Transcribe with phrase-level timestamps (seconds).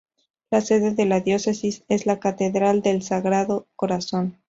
[0.49, 4.39] La sede de la Diócesis es la Catedral del Sagrado Corazón.